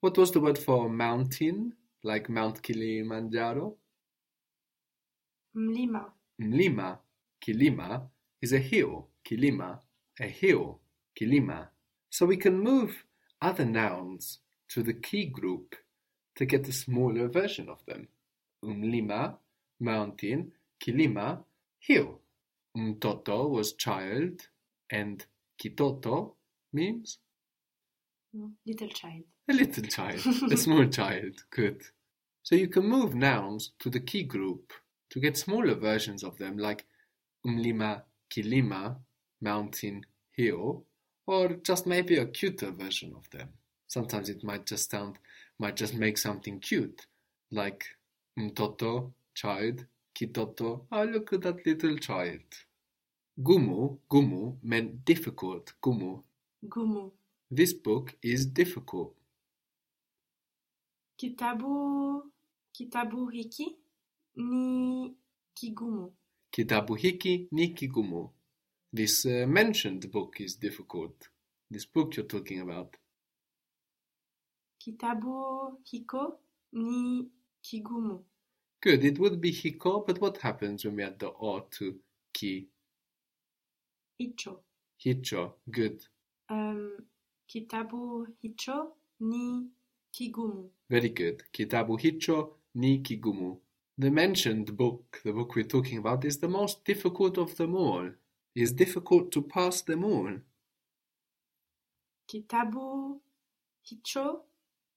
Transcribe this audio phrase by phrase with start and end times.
[0.00, 3.76] What was the word for mountain, like Mount Kilimanjaro?
[5.56, 6.10] Mlima.
[6.40, 6.98] Mlima,
[7.42, 8.02] Kilima,
[8.42, 9.78] is a hill, Kilima,
[10.20, 10.80] a hill,
[11.18, 11.68] Kilima.
[12.10, 13.04] So we can move
[13.40, 15.74] other nouns to the ki group
[16.36, 18.08] to get a smaller version of them.
[18.62, 19.36] Mlima,
[19.80, 21.42] mountain, Kilima,
[21.78, 22.20] hill.
[22.76, 24.48] Umtoto was child,
[24.90, 25.24] and
[25.58, 26.34] Kitoto
[26.72, 27.18] means
[28.66, 29.24] Little child.
[29.50, 30.20] a little child,
[30.50, 31.44] a small child.
[31.50, 31.82] Good.
[32.42, 34.72] So you can move nouns to the ki group
[35.10, 36.84] to get smaller versions of them, like
[37.46, 38.96] umlima, kilima,
[39.40, 40.84] mountain, hill,
[41.26, 43.48] or just maybe a cuter version of them.
[43.86, 45.18] Sometimes it might just sound,
[45.58, 47.06] might just make something cute,
[47.52, 47.84] like
[48.38, 49.84] mtoto, child,
[50.14, 52.40] kitoto, oh look at that little child.
[53.38, 56.22] Gumu, gumu meant difficult, gumu.
[56.68, 57.12] Gumu.
[57.50, 59.14] This book is difficult.
[61.16, 62.32] Kitabu.
[62.72, 63.76] Kitabu hiki
[64.36, 65.16] ni
[65.54, 66.16] kigumu.
[66.50, 68.30] Kitabu hiki ni kigumu.
[68.96, 71.30] This uh, mentioned book is difficult.
[71.72, 72.96] This book you're talking about.
[74.78, 76.40] Kitabu hiko
[76.72, 77.30] ni
[77.62, 78.24] kigumu.
[78.82, 79.04] Good.
[79.04, 81.94] It would be hiko, but what happens when we add the o to
[82.32, 82.68] ki?
[84.20, 84.60] Hicho.
[85.04, 85.52] Hicho.
[85.70, 86.06] Good.
[86.50, 86.98] Um,
[87.48, 89.70] kitabu hicho ni
[90.16, 90.70] kigumu.
[90.88, 91.42] Very good.
[91.52, 93.60] Kitabu hicho ni kigumu.
[93.98, 98.06] The mentioned book, the book we're talking about, is the most difficult of them all.
[98.54, 100.40] It is difficult to pass them all.
[102.26, 103.20] Kitabu
[103.82, 104.44] hicho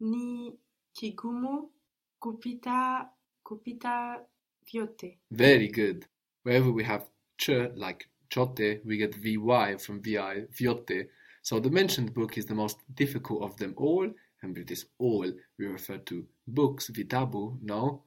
[0.00, 0.58] ni
[0.94, 1.70] kigumu
[2.18, 3.08] kupita
[3.44, 4.24] kupita
[4.64, 5.18] vyote.
[5.30, 6.06] Very good.
[6.44, 7.04] Wherever we have
[7.36, 11.08] ch like chote, we get vy from vi, viote.
[11.42, 14.10] So the mentioned book is the most difficult of them all,
[14.42, 18.02] and with this all we refer to books, vitabu, no?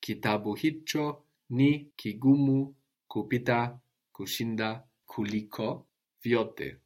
[0.00, 2.74] Kitabu hicho ni kigumu
[3.08, 3.78] kupita
[4.12, 5.86] kushinda kuliko
[6.22, 6.76] vyote.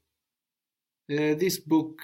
[1.08, 2.02] Uh, this book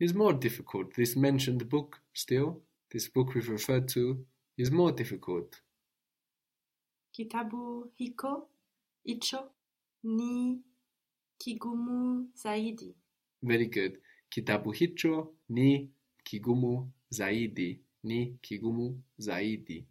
[0.00, 0.94] is more difficult.
[0.94, 4.26] This mentioned book, still, this book we've referred to,
[4.58, 5.60] is more difficult.
[7.12, 8.48] Kitabu hiko
[9.04, 9.50] hicho
[10.02, 10.62] ni
[11.38, 12.94] kigumu zaidi.
[13.42, 13.98] Very good.
[14.28, 15.90] Kitabu hicho ni
[16.24, 17.80] kigumu zaidi.
[18.02, 19.86] Ni kigumu zaidi.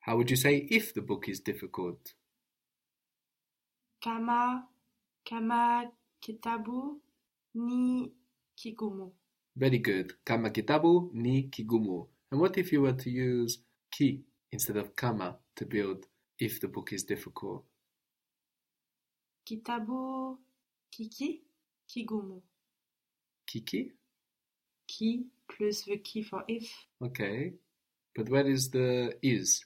[0.00, 2.14] How would you say if the book is difficult?
[4.00, 4.68] Kama
[5.24, 7.00] kama kitabu
[7.54, 8.12] ni
[8.54, 9.12] kigumu.
[9.56, 10.14] Very good.
[10.24, 12.08] Kama kitabu ni kigumu.
[12.30, 13.58] And what if you were to use
[13.90, 14.20] ki
[14.52, 16.06] instead of kama to build
[16.38, 17.64] if the book is difficult?
[19.44, 20.38] Kitabu
[20.90, 21.42] kiki
[21.86, 22.42] kigumu.
[23.46, 23.92] Kiki?
[24.96, 26.72] Ki plus the ki for if.
[27.04, 27.52] Okay.
[28.14, 29.64] But where is the is?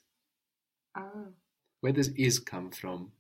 [0.97, 1.29] Ah.
[1.81, 3.13] Where does is come from?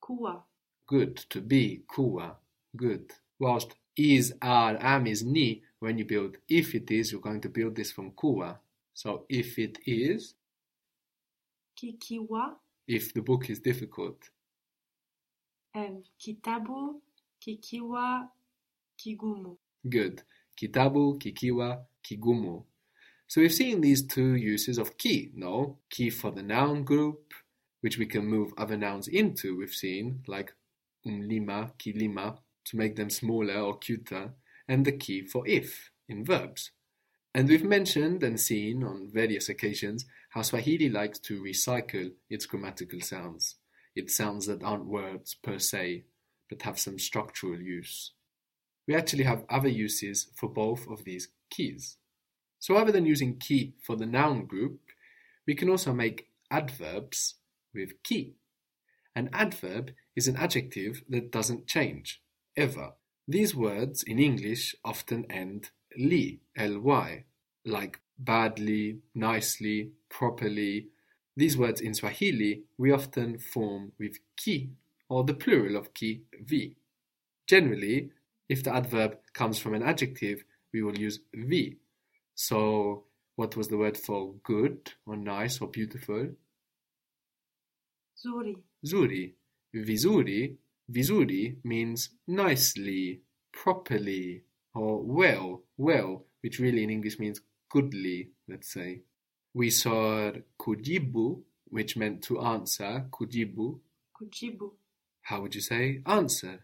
[0.00, 0.42] Kuwa.
[0.86, 1.16] Good.
[1.30, 1.82] To be.
[1.92, 2.36] kuwa.
[2.76, 3.12] Good.
[3.40, 7.48] Whilst is, are, am is ni, when you build if it is, you're going to
[7.48, 8.58] build this from kuwa.
[8.94, 10.34] So if it is,
[11.76, 12.54] Kikiwa.
[12.86, 14.30] if the book is difficult.
[15.74, 17.00] Um, kitabu
[17.40, 18.28] kikiwa
[18.96, 19.56] kigumu.
[19.88, 20.22] Good.
[20.56, 22.64] Kitabu, kikiwa, kigumu.
[23.26, 25.78] So we've seen these two uses of ki, no?
[25.90, 27.32] Ki for the noun group,
[27.80, 30.52] which we can move other nouns into, we've seen, like
[31.06, 34.32] umlima, kilima, to make them smaller or cuter,
[34.68, 36.70] and the ki for if in verbs.
[37.34, 43.00] And we've mentioned and seen on various occasions how Swahili likes to recycle its grammatical
[43.00, 43.56] sounds.
[43.96, 46.04] It's sounds that aren't words per se,
[46.48, 48.12] but have some structural use.
[48.86, 51.96] We actually have other uses for both of these keys.
[52.58, 54.80] So rather than using ki for the noun group,
[55.46, 57.34] we can also make adverbs
[57.74, 58.34] with ki.
[59.14, 62.22] An adverb is an adjective that doesn't change,
[62.56, 62.92] ever.
[63.28, 67.24] These words in English often end li, ly,
[67.64, 70.88] like badly, nicely, properly.
[71.36, 74.70] These words in Swahili we often form with ki,
[75.08, 76.76] or the plural of ki, vi.
[77.46, 78.10] Generally,
[78.54, 81.76] if the adverb comes from an adjective, we will use vi.
[82.36, 83.04] So,
[83.34, 86.28] what was the word for good, or nice, or beautiful?
[88.24, 88.54] Zuri.
[88.86, 89.32] Zuri.
[89.74, 90.54] Vizuri.
[90.88, 93.22] Vizuri means nicely,
[93.52, 99.00] properly, or well, well, which really in English means goodly, let's say.
[99.52, 100.30] We saw
[100.60, 103.80] kujibu, which meant to answer, kujibu.
[104.16, 104.70] Kujibu.
[105.22, 106.60] How would you say answer?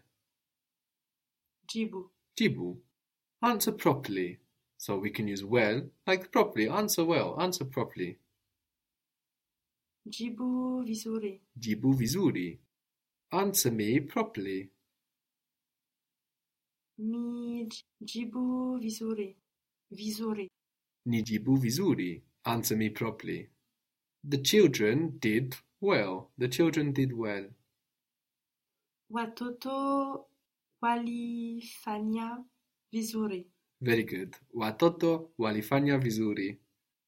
[1.71, 2.09] Jibu.
[2.37, 2.77] Jibu.
[3.41, 4.39] Answer properly.
[4.77, 8.17] So we can use well, like properly, answer well, answer properly.
[10.09, 11.39] Jibu vizuri.
[11.59, 12.57] Jibu vizuri.
[13.31, 14.69] Answer me properly.
[16.97, 17.69] Mi
[18.03, 19.35] jibu vizuri.
[19.91, 20.49] Vizuri.
[21.07, 22.21] Nijibu vizuri.
[22.45, 23.49] Answer me properly.
[24.23, 26.31] The children did well.
[26.37, 27.45] The children did well.
[29.11, 30.25] Watoto
[30.81, 32.43] walifanya
[32.91, 33.47] vizuri.
[33.81, 34.35] Very good.
[34.53, 36.59] Watoto walifanya vizuri.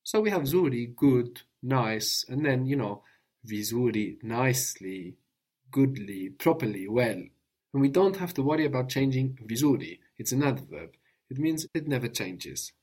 [0.03, 3.03] So we have zuri, good, nice, and then, you know,
[3.45, 5.15] vizuri, nicely,
[5.71, 7.23] goodly, properly, well.
[7.73, 9.99] And we don't have to worry about changing vizuri.
[10.17, 10.91] It's an adverb.
[11.29, 12.73] It means it never changes.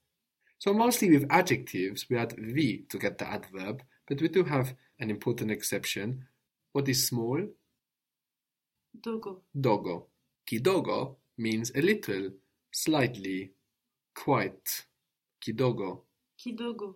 [0.58, 4.74] So mostly with adjectives, we add v to get the adverb, but we do have
[4.98, 6.26] an important exception.
[6.72, 7.46] What is small?
[9.00, 9.42] Dogo.
[9.58, 10.09] Dogo.
[10.50, 12.30] Kidogo means a little,
[12.72, 13.52] slightly,
[14.14, 14.86] quite.
[15.40, 16.00] Kidogo.
[16.36, 16.94] Kidogo.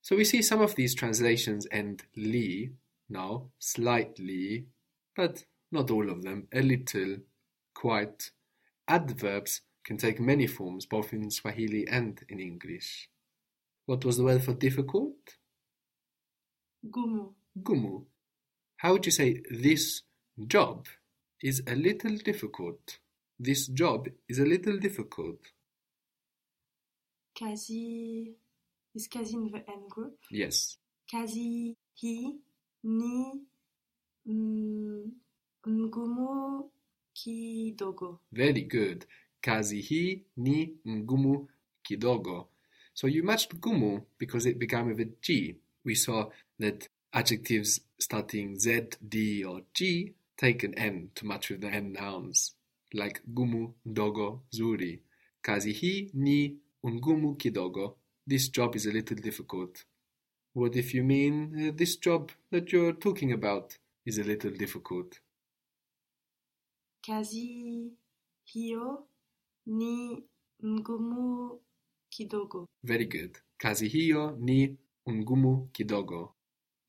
[0.00, 2.72] So we see some of these translations end li,
[3.08, 4.66] now slightly,
[5.14, 7.18] but not all of them, a little,
[7.72, 8.32] quite.
[8.88, 13.08] Adverbs can take many forms, both in Swahili and in English.
[13.86, 15.36] What was the word for difficult?
[16.84, 17.32] Gumu.
[17.62, 18.06] Gumu.
[18.78, 20.02] How would you say this
[20.48, 20.86] job
[21.42, 22.98] is a little difficult?
[23.38, 25.38] This job is a little difficult.
[27.38, 28.34] Kazi.
[28.94, 30.18] Is kazi in the N group?
[30.30, 30.78] Yes.
[31.10, 32.34] Kazi hi
[32.84, 33.40] ni
[34.26, 35.12] mm,
[35.68, 36.70] ngumu
[37.14, 38.20] kidogo.
[38.32, 39.06] Very good.
[39.40, 41.48] Kazi hii ni ngumu
[41.82, 42.48] kidogo.
[42.94, 45.56] So you matched gumu because it began with a G.
[45.84, 46.30] We saw
[46.60, 51.92] that adjectives starting Z, D, or G take an N to match with the N
[51.92, 52.56] nouns,
[52.92, 55.00] like gumu, dogo, zuri.
[55.42, 57.98] Kazi hii ni ungumu kidogo.
[58.28, 59.84] This job is a little difficult.
[60.54, 65.20] What if you mean uh, this job that you're talking about is a little difficult?
[67.06, 67.92] Kazi
[68.44, 69.08] hiyo
[69.66, 70.24] ni
[70.64, 71.60] ngumu
[72.08, 72.68] kidogo.
[72.82, 73.38] Very good.
[73.56, 76.34] Kazi hiyo ni ungumu kidogo.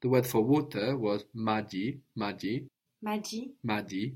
[0.01, 2.67] The word for water was maji, maji,
[3.03, 3.51] Maji.
[3.67, 4.15] maji.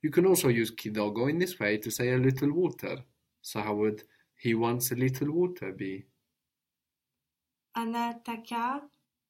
[0.00, 3.04] You can also use kidogo in this way to say a little water.
[3.42, 6.04] So how would he wants a little water be?
[7.76, 8.80] Anataka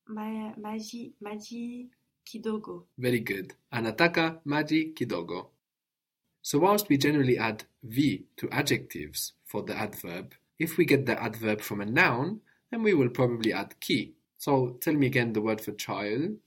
[0.09, 1.89] ma, maji, maji
[2.25, 2.85] kidogo.
[2.97, 3.55] Very good.
[3.73, 5.49] Anataka maji kidogo.
[6.41, 11.21] So whilst we generally add v to adjectives for the adverb, if we get the
[11.21, 12.41] adverb from a noun,
[12.71, 14.15] then we will probably add ki.
[14.39, 16.39] So tell me again the word for child.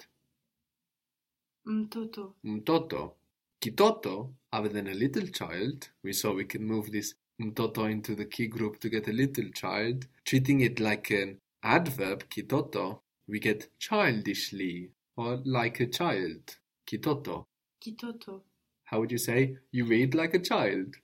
[1.66, 2.36] Mtoto.
[2.44, 3.16] mtoto.
[3.60, 8.26] Kitoto, other than a little child, we saw we can move this mtoto into the
[8.26, 10.06] ki group to get a little child.
[10.26, 16.58] Treating it like an adverb, kitoto, we get childishly or like a child.
[16.86, 17.46] Kitoto.
[17.82, 18.42] Kitoto.
[18.84, 20.96] How would you say you read like a child?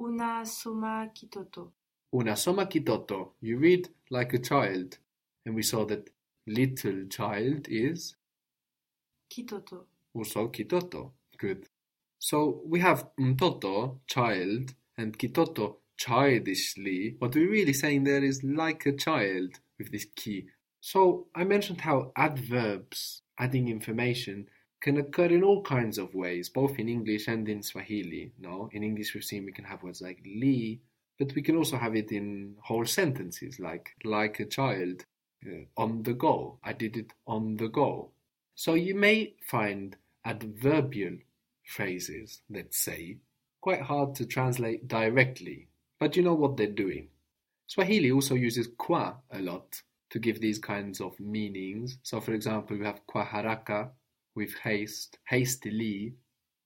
[0.00, 1.72] Unasoma kitoto.
[2.14, 4.98] Unasoma kitoto, you read like a child.
[5.44, 6.10] And we saw that
[6.46, 8.14] little child is
[9.32, 9.86] Kitoto.
[10.14, 11.12] Also kitoto.
[11.38, 11.66] Good.
[12.18, 17.16] So we have mtoto, child, and kitoto, childishly.
[17.18, 20.48] What we're really saying there is like a child with this ki.
[20.80, 24.48] So I mentioned how adverbs, adding information,
[24.82, 28.32] can occur in all kinds of ways, both in English and in Swahili.
[28.38, 30.80] No, in English we've seen we can have words like li,
[31.18, 35.06] but we can also have it in whole sentences, like like a child,
[35.46, 36.58] uh, on the go.
[36.62, 38.10] I did it on the go.
[38.54, 41.18] So you may find adverbial
[41.64, 43.18] phrases, let's say,
[43.60, 45.68] quite hard to translate directly,
[45.98, 47.08] but you know what they're doing.
[47.66, 51.98] Swahili also uses kwa a lot to give these kinds of meanings.
[52.02, 53.90] So, for example, we have kwa haraka
[54.34, 56.14] with haste, hastily.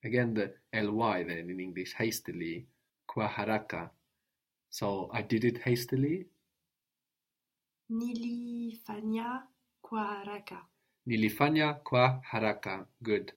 [0.04, 0.52] Again, the
[0.82, 2.66] ly then in English, hastily,
[3.06, 3.90] kwa haraka.
[4.70, 6.26] So, I did it hastily.
[7.90, 9.42] Nilifanya
[9.82, 10.66] kwa haraka.
[11.06, 12.86] Nilifanya kwa haraka.
[13.00, 13.32] Good.